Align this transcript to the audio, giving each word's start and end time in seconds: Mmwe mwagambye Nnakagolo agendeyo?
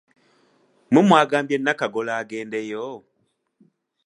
Mmwe 0.91 0.99
mwagambye 1.07 1.55
Nnakagolo 1.57 2.11
agendeyo? 2.21 2.85